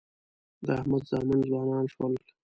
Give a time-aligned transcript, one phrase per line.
[0.65, 2.13] د احمد زامن ځوانان شول.